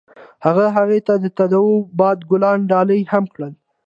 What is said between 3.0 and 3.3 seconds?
هم